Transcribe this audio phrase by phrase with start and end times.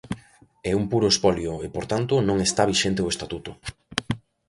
[0.71, 3.51] É un puro espolio e, por tanto, non está vixente o Estatuto.